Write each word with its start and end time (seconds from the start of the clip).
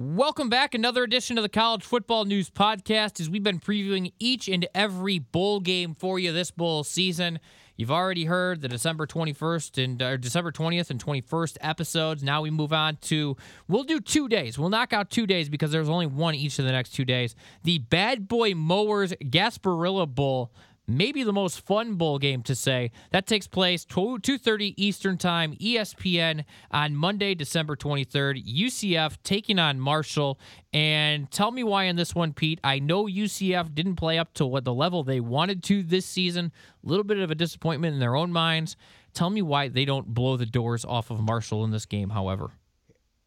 Welcome 0.00 0.48
back. 0.48 0.76
Another 0.76 1.02
edition 1.02 1.38
of 1.38 1.42
the 1.42 1.48
College 1.48 1.82
Football 1.82 2.24
News 2.24 2.50
Podcast 2.50 3.18
as 3.18 3.28
we've 3.28 3.42
been 3.42 3.58
previewing 3.58 4.12
each 4.20 4.46
and 4.46 4.64
every 4.72 5.18
bowl 5.18 5.58
game 5.58 5.92
for 5.92 6.20
you 6.20 6.30
this 6.30 6.52
bowl 6.52 6.84
season. 6.84 7.40
You've 7.76 7.90
already 7.90 8.24
heard 8.26 8.60
the 8.60 8.68
December 8.68 9.08
21st 9.08 9.82
and 9.82 10.00
uh, 10.00 10.16
December 10.16 10.52
20th 10.52 10.90
and 10.90 11.04
21st 11.04 11.56
episodes. 11.62 12.22
Now 12.22 12.42
we 12.42 12.50
move 12.50 12.72
on 12.72 12.98
to, 13.06 13.36
we'll 13.66 13.82
do 13.82 13.98
two 13.98 14.28
days. 14.28 14.56
We'll 14.56 14.68
knock 14.68 14.92
out 14.92 15.10
two 15.10 15.26
days 15.26 15.48
because 15.48 15.72
there's 15.72 15.88
only 15.88 16.06
one 16.06 16.36
each 16.36 16.60
of 16.60 16.64
the 16.64 16.70
next 16.70 16.90
two 16.90 17.04
days. 17.04 17.34
The 17.64 17.80
Bad 17.80 18.28
Boy 18.28 18.54
Mowers 18.54 19.12
Gasparilla 19.20 20.06
Bowl 20.06 20.52
maybe 20.88 21.22
the 21.22 21.32
most 21.32 21.60
fun 21.60 21.94
bowl 21.94 22.18
game 22.18 22.42
to 22.42 22.54
say. 22.54 22.90
That 23.12 23.26
takes 23.26 23.46
place 23.46 23.84
2:30 23.84 24.74
Eastern 24.76 25.18
Time, 25.18 25.54
ESPN 25.60 26.44
on 26.70 26.96
Monday, 26.96 27.34
December 27.34 27.76
23rd. 27.76 28.42
UCF 28.44 29.18
taking 29.22 29.58
on 29.58 29.78
Marshall. 29.78 30.40
And 30.72 31.30
tell 31.30 31.50
me 31.50 31.62
why 31.62 31.84
in 31.84 31.96
this 31.96 32.14
one, 32.14 32.32
Pete. 32.32 32.60
I 32.64 32.78
know 32.78 33.06
UCF 33.06 33.74
didn't 33.74 33.96
play 33.96 34.18
up 34.18 34.34
to 34.34 34.46
what 34.46 34.64
the 34.64 34.74
level 34.74 35.04
they 35.04 35.20
wanted 35.20 35.62
to 35.64 35.82
this 35.82 36.06
season. 36.06 36.50
A 36.84 36.88
little 36.88 37.04
bit 37.04 37.18
of 37.18 37.30
a 37.30 37.34
disappointment 37.34 37.94
in 37.94 38.00
their 38.00 38.16
own 38.16 38.32
minds. 38.32 38.76
Tell 39.12 39.30
me 39.30 39.42
why 39.42 39.68
they 39.68 39.84
don't 39.84 40.08
blow 40.08 40.36
the 40.36 40.46
doors 40.46 40.84
off 40.84 41.10
of 41.10 41.20
Marshall 41.20 41.64
in 41.64 41.70
this 41.70 41.86
game, 41.86 42.10
however. 42.10 42.50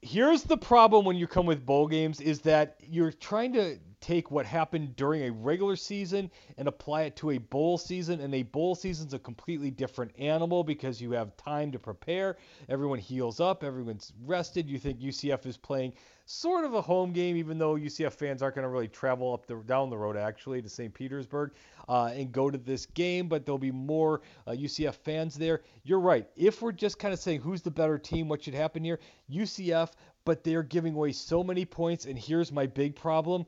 Here's 0.00 0.44
the 0.44 0.56
problem 0.56 1.04
when 1.04 1.16
you 1.16 1.26
come 1.26 1.46
with 1.46 1.66
bowl 1.66 1.88
games 1.88 2.20
is 2.20 2.40
that 2.42 2.76
you're 2.86 3.10
trying 3.10 3.52
to 3.54 3.78
take 4.00 4.30
what 4.30 4.46
happened 4.46 4.96
during 4.96 5.22
a 5.24 5.30
regular 5.30 5.76
season 5.76 6.30
and 6.56 6.68
apply 6.68 7.02
it 7.02 7.16
to 7.16 7.30
a 7.30 7.38
bowl 7.38 7.78
season. 7.78 8.20
And 8.20 8.34
a 8.34 8.42
bowl 8.42 8.74
season's 8.74 9.14
a 9.14 9.18
completely 9.18 9.70
different 9.70 10.12
animal 10.18 10.62
because 10.64 11.00
you 11.00 11.12
have 11.12 11.36
time 11.36 11.72
to 11.72 11.78
prepare. 11.78 12.36
Everyone 12.68 12.98
heals 12.98 13.40
up, 13.40 13.64
everyone's 13.64 14.12
rested. 14.24 14.68
You 14.68 14.78
think 14.78 15.00
UCF 15.00 15.46
is 15.46 15.56
playing 15.56 15.94
sort 16.26 16.64
of 16.64 16.74
a 16.74 16.82
home 16.82 17.12
game, 17.12 17.36
even 17.36 17.56
though 17.56 17.74
UCF 17.74 18.12
fans 18.12 18.42
aren't 18.42 18.54
going 18.54 18.64
to 18.64 18.68
really 18.68 18.88
travel 18.88 19.32
up 19.32 19.46
the 19.46 19.56
down 19.56 19.88
the 19.88 19.96
road 19.96 20.16
actually 20.16 20.60
to 20.60 20.68
St. 20.68 20.92
Petersburg 20.92 21.52
uh, 21.88 22.10
and 22.14 22.30
go 22.32 22.50
to 22.50 22.58
this 22.58 22.84
game, 22.86 23.28
but 23.28 23.46
there'll 23.46 23.58
be 23.58 23.72
more 23.72 24.20
uh, 24.46 24.50
UCF 24.50 24.94
fans 24.94 25.36
there. 25.36 25.62
You're 25.84 26.00
right. 26.00 26.28
If 26.36 26.60
we're 26.60 26.72
just 26.72 26.98
kind 26.98 27.14
of 27.14 27.20
saying 27.20 27.40
who's 27.40 27.62
the 27.62 27.70
better 27.70 27.98
team, 27.98 28.28
what 28.28 28.42
should 28.42 28.54
happen 28.54 28.84
here, 28.84 29.00
UCF, 29.32 29.92
but 30.26 30.44
they're 30.44 30.62
giving 30.62 30.94
away 30.94 31.12
so 31.12 31.42
many 31.42 31.64
points. 31.64 32.04
And 32.04 32.18
here's 32.18 32.52
my 32.52 32.66
big 32.66 32.94
problem 32.94 33.46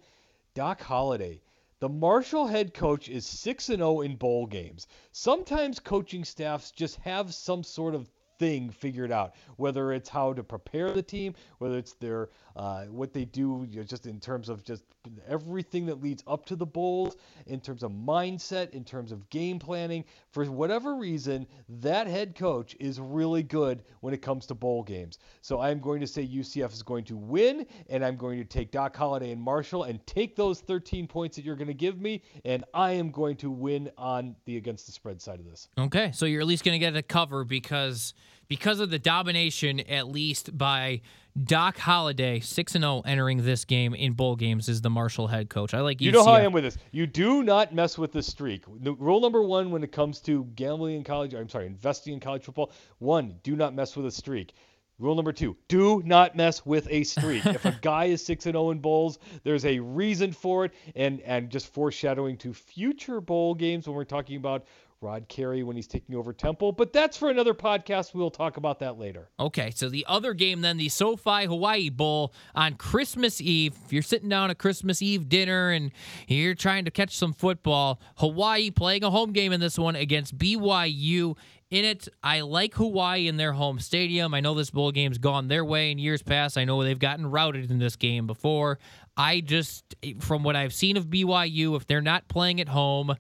Doc 0.53 0.81
Holliday. 0.81 1.43
The 1.79 1.89
Marshall 1.89 2.49
head 2.49 2.75
coach 2.75 3.09
is 3.09 3.25
6 3.25 3.69
and 3.69 3.79
0 3.79 4.01
in 4.01 4.17
bowl 4.17 4.47
games. 4.47 4.89
Sometimes 5.13 5.79
coaching 5.79 6.25
staffs 6.25 6.73
just 6.73 6.97
have 6.97 7.33
some 7.33 7.63
sort 7.63 7.95
of 7.95 8.11
thing 8.41 8.71
figured 8.71 9.13
out, 9.13 9.35
whether 9.57 9.93
it's 9.93 10.09
how 10.09 10.33
to 10.33 10.43
prepare 10.43 10.91
the 10.91 11.03
team, 11.03 11.35
whether 11.59 11.77
it's 11.77 11.93
their 11.93 12.31
uh, 12.57 12.85
what 12.87 13.13
they 13.13 13.25
do 13.25 13.67
you 13.71 13.79
know, 13.79 13.85
just 13.85 14.07
in 14.07 14.19
terms 14.19 14.49
of 14.49 14.65
just 14.65 14.83
everything 15.29 15.87
that 15.87 16.03
leads 16.03 16.23
up 16.27 16.45
to 16.47 16.57
the 16.57 16.67
bowls, 16.67 17.17
in 17.47 17.61
terms 17.61 17.83
of 17.83 17.93
mindset, 17.93 18.71
in 18.71 18.85
terms 18.85 19.13
of 19.13 19.29
game 19.31 19.59
planning. 19.59 20.05
For 20.33 20.45
whatever 20.45 20.97
reason, 20.97 21.47
that 21.69 22.07
head 22.07 22.35
coach 22.35 22.77
is 22.81 22.99
really 22.99 23.43
good 23.43 23.83
when 24.01 24.13
it 24.13 24.21
comes 24.21 24.47
to 24.47 24.55
bowl 24.55 24.83
games. 24.83 25.19
So 25.43 25.61
I'm 25.61 25.81
going 25.81 26.01
to 26.01 26.07
say 26.07 26.27
UCF 26.27 26.73
is 26.73 26.83
going 26.83 27.05
to 27.05 27.17
win, 27.17 27.67
and 27.89 28.05
I'm 28.05 28.17
going 28.17 28.39
to 28.39 28.45
take 28.45 28.73
Doc 28.73 28.97
Holliday 28.97 29.33
and 29.33 29.41
Marshall 29.41 29.85
and 29.85 30.05
take 30.07 30.35
those 30.35 30.61
13 30.61 31.07
points 31.07 31.37
that 31.37 31.45
you're 31.45 31.57
going 31.57 31.69
to 31.69 31.75
give 31.75 32.01
me, 32.01 32.23
and 32.45 32.65
I 32.75 32.93
am 32.93 33.11
going 33.11 33.37
to 33.37 33.51
win 33.51 33.91
on 33.97 34.35
the 34.45 34.57
against 34.57 34.87
the 34.87 34.93
spread 34.93 35.21
side 35.21 35.39
of 35.39 35.47
this. 35.47 35.69
Okay, 35.79 36.11
so 36.13 36.27
you're 36.27 36.41
at 36.41 36.47
least 36.47 36.65
going 36.65 36.79
to 36.79 36.79
get 36.79 36.97
a 36.97 37.03
cover 37.03 37.45
because 37.45 38.15
because 38.49 38.81
of 38.81 38.91
the 38.91 38.99
domination, 38.99 39.81
at 39.81 40.09
least 40.09 40.57
by 40.57 41.01
Doc 41.45 41.79
Holliday, 41.79 42.41
six 42.41 42.75
and 42.75 42.83
zero 42.83 42.97
oh 42.97 43.03
entering 43.07 43.45
this 43.45 43.65
game 43.65 43.95
in 43.95 44.15
bowl 44.15 44.37
games 44.37 44.69
is 44.69 44.81
the 44.81 44.91
Marshall 44.91 45.29
head 45.29 45.49
coach. 45.49 45.75
I 45.75 45.81
like 45.81 46.01
you 46.01 46.11
know 46.11 46.25
how 46.25 46.33
I 46.33 46.41
am 46.41 46.53
with 46.53 46.65
this. 46.65 46.77
You 46.91 47.07
do 47.07 47.43
not 47.43 47.75
mess 47.75 47.97
with 47.97 48.13
the 48.13 48.23
streak. 48.23 48.65
The 48.83 48.93
rule 48.95 49.21
number 49.21 49.43
one 49.43 49.71
when 49.71 49.85
it 49.85 49.93
comes 49.93 50.21
to 50.23 50.45
gambling 50.57 50.97
in 50.97 51.05
college, 51.05 51.35
I'm 51.35 51.49
sorry, 51.49 51.67
investing 51.67 52.15
in 52.15 52.21
college 52.21 52.45
football. 52.45 52.73
One, 52.99 53.37
do 53.43 53.55
not 53.55 53.75
mess 53.75 53.97
with 53.97 54.07
a 54.07 54.11
streak. 54.11 54.55
Rule 54.99 55.15
number 55.15 55.33
two: 55.33 55.57
Do 55.69 56.03
not 56.05 56.37
mess 56.37 56.67
with 56.67 56.87
a 56.91 57.05
streak. 57.05 57.47
if 57.47 57.65
a 57.65 57.73
guy 57.83 58.07
is 58.07 58.23
six 58.25 58.45
and 58.47 58.55
zero 58.55 58.67
oh 58.67 58.71
in 58.71 58.81
bowls, 58.81 59.19
there's 59.45 59.65
a 59.65 59.79
reason 59.79 60.33
for 60.33 60.67
it, 60.67 60.73
and 60.95 61.21
and 61.21 61.49
just 61.49 61.73
foreshadowing 61.73 62.37
to 62.39 62.53
future 62.53 63.21
bowl 63.21 63.55
games 63.55 63.87
when 63.87 63.97
we're 63.97 64.05
talking 64.05 64.37
about 64.37 64.67
Rod 65.03 65.29
Carey 65.29 65.63
when 65.63 65.77
he's 65.77 65.87
taking 65.87 66.15
over 66.15 66.33
Temple. 66.33 66.73
But 66.73 66.93
that's 66.93 67.17
for 67.17 67.31
another 67.31 67.55
podcast. 67.55 68.13
We'll 68.13 68.31
talk 68.31 68.59
about 68.59 68.81
that 68.81 68.99
later. 68.99 69.31
Okay, 69.41 69.71
so 69.75 69.89
the 69.89 70.05
other 70.07 70.35
game 70.35 70.61
then, 70.61 70.77
the 70.77 70.91
SoFi 70.91 71.47
Hawaii 71.47 71.89
Bowl 71.89 72.35
on 72.55 72.75
Christmas 72.75 73.41
Eve. 73.41 73.75
If 73.87 73.95
you're 73.95 74.03
sitting 74.03 74.29
down 74.29 74.51
at 74.51 74.59
Christmas 74.59 75.01
Eve 75.01 75.27
dinner 75.29 75.71
and 75.71 75.91
you're 76.29 76.55
trying 76.55 76.85
to 76.85 76.91
catch 76.91 77.17
some 77.17 77.33
football, 77.33 77.99
Hawaii 78.17 78.71
playing 78.71 79.03
a 79.03 79.11
home 79.11 79.33
game 79.33 79.53
in 79.53 79.61
this 79.61 79.79
one 79.79 79.97
against 79.97 80.37
BYU. 80.37 81.35
In 81.71 81.85
it, 81.85 82.09
I 82.21 82.41
like 82.41 82.75
Hawaii 82.75 83.29
in 83.29 83.37
their 83.37 83.53
home 83.53 83.79
stadium. 83.79 84.35
I 84.35 84.41
know 84.41 84.55
this 84.55 84.71
bowl 84.71 84.91
game's 84.91 85.19
gone 85.19 85.47
their 85.47 85.65
way 85.65 85.93
in 85.93 85.99
years 85.99 86.21
past. 86.21 86.59
I 86.59 86.65
know 86.65 86.83
they've 86.83 86.99
gotten 86.99 87.31
routed 87.31 87.71
in 87.71 87.79
this 87.79 87.95
game 87.95 88.27
before. 88.27 88.81
I 89.17 89.41
just, 89.41 89.95
from 90.19 90.43
what 90.43 90.57
I've 90.57 90.73
seen 90.73 90.97
of 90.97 91.07
BYU, 91.07 91.77
if 91.77 91.87
they're 91.87 92.01
not 92.01 92.27
playing 92.27 92.61
at 92.61 92.69
home, 92.69 93.15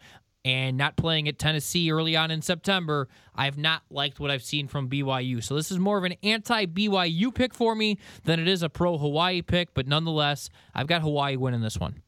and 0.44 0.76
not 0.76 0.96
playing 0.96 1.28
at 1.28 1.38
Tennessee 1.38 1.90
early 1.90 2.16
on 2.16 2.30
in 2.30 2.42
September, 2.42 3.08
I've 3.34 3.58
not 3.58 3.82
liked 3.90 4.20
what 4.20 4.30
I've 4.30 4.42
seen 4.42 4.68
from 4.68 4.88
BYU. 4.88 5.42
So 5.42 5.54
this 5.54 5.70
is 5.70 5.78
more 5.78 5.98
of 5.98 6.04
an 6.04 6.14
anti 6.22 6.66
BYU 6.66 7.34
pick 7.34 7.54
for 7.54 7.74
me 7.74 7.98
than 8.24 8.40
it 8.40 8.48
is 8.48 8.62
a 8.62 8.68
pro 8.68 8.98
Hawaii 8.98 9.42
pick, 9.42 9.74
but 9.74 9.86
nonetheless, 9.86 10.50
I've 10.74 10.86
got 10.86 11.02
Hawaii 11.02 11.36
winning 11.36 11.60
this 11.60 11.78
one. 11.78 12.02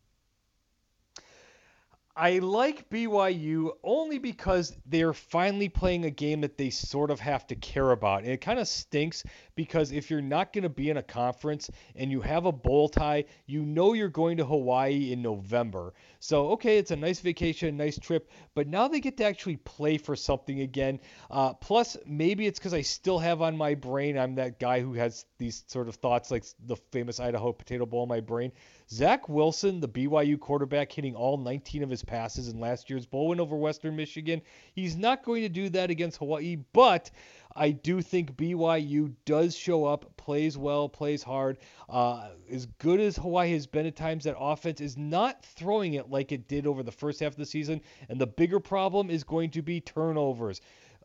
I 2.15 2.41
like 2.41 2.91
BYU 2.91 3.71
only 3.83 4.19
because 4.19 4.77
they're 4.85 5.15
finally 5.15 5.71
playing 5.71 6.05
a 6.05 6.11
game 6.11 6.43
that 6.43 6.59
they 6.59 6.69
sort 6.69 7.11
of 7.11 7.21
have 7.21 7.47
to 7.47 7.55
care 7.55 7.93
about. 7.93 8.25
And 8.25 8.33
it 8.33 8.43
kind 8.43 8.59
of 8.59 8.69
stinks 8.69 9.25
because 9.55 9.93
if 9.93 10.11
you're 10.11 10.21
not 10.21 10.53
going 10.53 10.65
to 10.65 10.69
be 10.69 10.91
in 10.91 10.99
a 10.99 11.03
conference 11.03 11.71
and 11.97 12.11
you 12.11 12.21
have 12.21 12.45
a 12.45 12.53
bowl 12.53 12.91
tie, 12.91 13.25
you 13.47 13.65
know 13.65 13.95
you're 13.95 14.11
going 14.11 14.37
to 14.37 14.45
Hawaii 14.45 15.13
in 15.13 15.23
November. 15.23 15.95
So, 16.21 16.51
okay, 16.51 16.77
it's 16.77 16.91
a 16.91 16.97
nice 16.97 17.21
vacation, 17.21 17.79
nice 17.79 17.99
trip, 17.99 18.31
but 18.55 18.69
now 18.69 18.89
they 18.89 19.01
get 19.01 19.17
to 19.17 19.25
actually 19.25 19.57
play 19.57 19.97
for 19.97 20.15
something 20.15 20.61
again. 20.61 21.01
Uh, 21.31 21.55
plus, 21.55 21.97
maybe 22.05 22.47
it's 22.47 22.59
because 22.59 22.75
I 22.75 22.83
still 22.83 23.19
have 23.21 23.41
on 23.41 23.57
my 23.57 23.75
brain, 23.75 24.19
I'm 24.19 24.35
that 24.35 24.61
guy 24.61 24.81
who 24.81 24.93
has 24.95 25.25
these 25.39 25.65
sort 25.67 25.89
of 25.89 25.95
thoughts 25.95 26.31
like 26.31 26.45
the 26.67 26.77
famous 26.77 27.21
Idaho 27.21 27.53
Potato 27.53 27.87
Bowl 27.87 28.03
in 28.03 28.09
my 28.11 28.21
brain. 28.21 28.53
Zach 28.91 29.27
Wilson, 29.29 29.81
the 29.81 29.89
BYU 29.89 30.39
quarterback, 30.39 30.93
hitting 30.93 31.15
all 31.15 31.39
19 31.39 31.83
of 31.83 31.89
his 31.89 32.02
passes 32.03 32.49
in 32.49 32.61
last 32.61 32.91
year's 32.91 33.07
bowl 33.07 33.29
win 33.29 33.41
over 33.41 33.57
Western 33.57 33.97
Michigan. 33.97 34.43
He's 34.75 34.97
not 34.97 35.25
going 35.25 35.43
to 35.43 35.49
do 35.49 35.69
that 35.71 35.91
against 35.91 36.19
Hawaii, 36.19 36.57
but 36.73 37.11
I 37.55 37.71
do 37.71 38.01
think 38.01 38.37
BYU 38.37 39.15
does 39.25 39.57
show 39.57 39.85
up, 39.85 40.17
plays 40.17 40.57
well, 40.57 40.89
plays 40.89 41.23
hard. 41.23 41.59
Uh, 41.89 42.31
as 42.51 42.67
good 42.67 43.01
as 43.01 43.17
Hawaii 43.17 43.53
has 43.53 43.67
been 43.67 43.87
at 43.87 43.97
times, 43.97 44.25
that 44.25 44.37
offense 44.39 44.81
is 44.81 44.97
not 44.97 45.45
throwing 45.45 45.95
it 45.95 46.11
like 46.11 46.33
it 46.33 46.49
did 46.49 46.67
over 46.67 46.83
the 46.83 46.93
first 46.93 47.21
half 47.21 47.33
of 47.33 47.39
the 47.39 47.47
season. 47.47 47.81
And 48.09 48.21
the 48.21 48.27
bigger 48.27 48.61
problem 48.61 49.11
is 49.11 49.25
going 49.25 49.51
to 49.51 49.63
be 49.63 49.81
turnovers. 49.81 50.61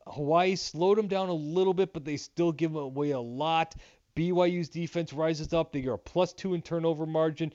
Hawaii 0.08 0.56
slowed 0.56 0.98
them 0.98 1.08
down 1.08 1.30
a 1.30 1.34
little 1.34 1.74
bit, 1.74 1.94
but 1.94 2.06
they 2.06 2.18
still 2.18 2.52
give 2.52 2.76
away 2.76 3.12
a 3.12 3.20
lot. 3.20 3.76
BYU's 4.16 4.70
defense 4.70 5.14
rises 5.14 5.54
up. 5.54 5.72
They 5.72 5.86
are 5.86 5.94
a 5.94 5.98
plus 5.98 6.34
two 6.34 6.54
in 6.54 6.62
turnover 6.62 7.06
margin. 7.06 7.54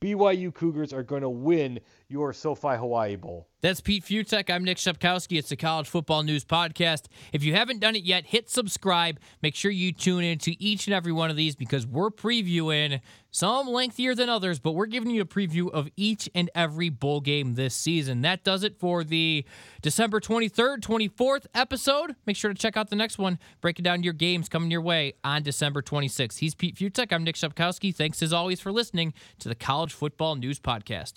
BYU 0.00 0.52
Cougars 0.52 0.92
are 0.92 1.02
going 1.02 1.22
to 1.22 1.28
win 1.28 1.78
your 2.10 2.32
SoFi 2.32 2.76
Hawaii 2.76 3.16
Bowl. 3.16 3.46
That's 3.62 3.80
Pete 3.80 4.04
Fiutak. 4.04 4.48
I'm 4.48 4.64
Nick 4.64 4.78
Shepkowski. 4.78 5.38
It's 5.38 5.50
the 5.50 5.56
College 5.56 5.86
Football 5.86 6.22
News 6.22 6.44
Podcast. 6.46 7.04
If 7.32 7.44
you 7.44 7.54
haven't 7.54 7.80
done 7.80 7.94
it 7.94 8.04
yet, 8.04 8.24
hit 8.24 8.48
subscribe. 8.48 9.20
Make 9.42 9.54
sure 9.54 9.70
you 9.70 9.92
tune 9.92 10.24
in 10.24 10.38
to 10.38 10.60
each 10.62 10.86
and 10.86 10.94
every 10.94 11.12
one 11.12 11.28
of 11.30 11.36
these 11.36 11.56
because 11.56 11.86
we're 11.86 12.10
previewing 12.10 13.00
some 13.30 13.68
lengthier 13.68 14.14
than 14.14 14.30
others, 14.30 14.58
but 14.58 14.72
we're 14.72 14.86
giving 14.86 15.10
you 15.10 15.20
a 15.20 15.26
preview 15.26 15.70
of 15.70 15.88
each 15.96 16.28
and 16.34 16.50
every 16.54 16.88
bowl 16.88 17.20
game 17.20 17.54
this 17.54 17.74
season. 17.74 18.22
That 18.22 18.44
does 18.44 18.64
it 18.64 18.78
for 18.78 19.04
the 19.04 19.44
December 19.82 20.20
23rd, 20.20 20.80
24th 20.80 21.46
episode. 21.54 22.16
Make 22.26 22.36
sure 22.36 22.52
to 22.52 22.58
check 22.58 22.78
out 22.78 22.88
the 22.88 22.96
next 22.96 23.18
one, 23.18 23.38
breaking 23.60 23.82
down 23.82 24.02
your 24.02 24.14
games 24.14 24.48
coming 24.48 24.70
your 24.70 24.80
way 24.80 25.12
on 25.22 25.42
December 25.42 25.82
26th. 25.82 26.38
He's 26.38 26.54
Pete 26.54 26.76
Fiutak. 26.76 27.12
I'm 27.12 27.24
Nick 27.24 27.36
Shepkowski. 27.36 27.94
Thanks 27.94 28.22
as 28.22 28.32
always 28.32 28.58
for 28.58 28.72
listening 28.72 29.12
to 29.38 29.50
the 29.50 29.54
College 29.54 29.92
Football 29.92 30.36
News 30.36 30.58
Podcast. 30.58 31.14